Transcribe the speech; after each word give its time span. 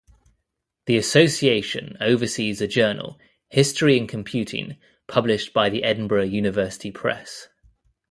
The 0.87 0.97
Association 0.97 1.95
oversees 2.01 2.59
a 2.59 2.67
journal, 2.67 3.19
"History 3.49 3.99
and 3.99 4.09
Computing", 4.09 4.77
published 5.07 5.53
by 5.53 5.69
the 5.69 5.83
Edinburgh 5.83 6.23
University 6.25 6.89
Press. 6.89 7.49